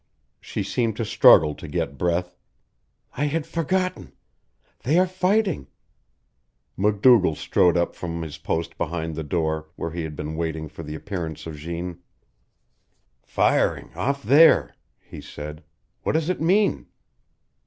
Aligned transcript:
She 0.39 0.63
seemed 0.63 0.95
to 0.97 1.05
struggle 1.05 1.53
to 1.53 1.67
get 1.67 1.95
breath, 1.99 2.35
"I 3.15 3.25
had 3.25 3.45
forgotten. 3.45 4.13
They 4.81 4.97
are 4.97 5.05
fighting" 5.05 5.67
MacDougall 6.75 7.35
strode 7.35 7.77
up 7.77 7.93
from 7.95 8.23
his 8.23 8.39
post 8.39 8.79
beside 8.79 9.13
the 9.13 9.23
door, 9.23 9.67
where 9.75 9.91
he 9.91 10.01
had 10.01 10.15
been 10.15 10.35
waiting 10.35 10.69
for 10.69 10.81
the 10.81 10.95
appearance 10.95 11.45
of 11.45 11.55
Jeanne. 11.55 11.99
"Firing 13.21 13.91
off 13.95 14.23
there," 14.23 14.73
he 14.99 15.21
said. 15.21 15.63
"What 16.01 16.13
does 16.13 16.29
it 16.31 16.41
mean?" 16.41 16.87